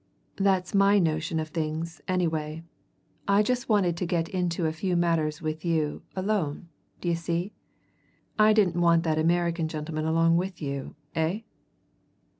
[0.37, 2.63] "That's my notion of things, anyway.
[3.27, 6.69] I just wanted to go into a few matters with you, alone,
[7.01, 7.53] d'ye see?
[8.39, 10.95] I didn't want that American gentleman along with you.
[11.13, 11.41] Eh?"